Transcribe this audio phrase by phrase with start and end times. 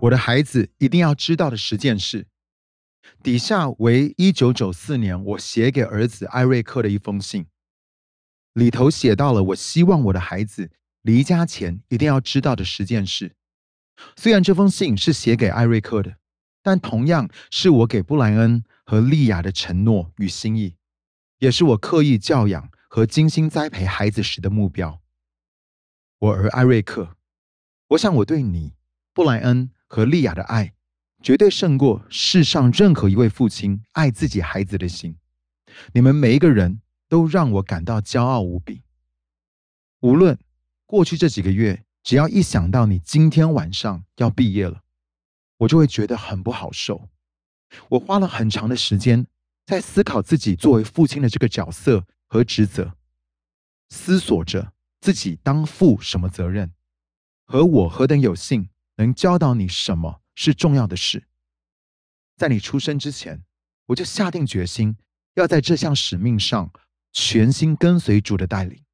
[0.00, 2.26] 我的孩子一定要知道的十件事。
[3.22, 7.46] 底下为一九九四年我写给儿子艾瑞克的一封信，
[8.52, 10.70] 里头写到了我希望我的孩子
[11.02, 13.34] 离家前一定要知道的十件事。
[14.16, 16.18] 虽然这封信是写给艾瑞克的，
[16.62, 20.76] 但同样是我给布莱恩和莉亚的承诺与心意，
[21.38, 25.00] 也是我刻意教养和精心栽培孩子时的目标。
[26.20, 27.16] 我儿艾瑞克，
[27.88, 28.74] 我想我对你、
[29.12, 30.74] 布莱恩和莉亚的爱，
[31.22, 35.16] 绝对胜过世上任何一位父亲爱自己孩子的心。
[35.92, 38.82] 你们每一个人都让我感到骄傲无比。
[40.00, 40.38] 无论
[40.86, 44.82] 过去这几个月，只要一想到你今天晚上要毕业了，
[45.56, 47.08] 我就会觉得很不好受。
[47.88, 49.26] 我花了很长的时间
[49.66, 52.94] 在思考自己作为父亲的这个角色和职责，
[53.88, 54.72] 思索着。
[55.00, 56.72] 自己当负什么责任，
[57.46, 61.26] 和我何等有幸能教导你什么是重要的事。
[62.36, 63.42] 在你出生之前，
[63.86, 64.96] 我就下定决心
[65.34, 66.70] 要在这项使命上
[67.12, 68.84] 全心跟随主的带领。